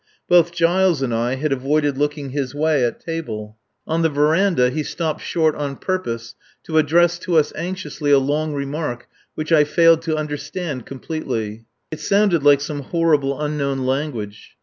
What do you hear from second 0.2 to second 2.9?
Both Giles and I had avoided looking his way